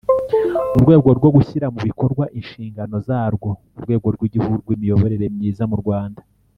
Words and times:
Mu 0.73 0.79
rwego 0.83 1.07
rwo 1.17 1.29
gushyira 1.35 1.67
mu 1.73 1.79
bikorwa 1.87 2.23
inshingano 2.39 2.95
zarwo 3.07 3.49
Urwego 3.77 4.07
rw 4.15 4.21
Igihugu 4.27 4.55
rw 4.63 4.69
Imiyoborere 4.75 5.25
myiza 5.35 5.63
mu 5.71 5.77
Rwanda 5.83 6.21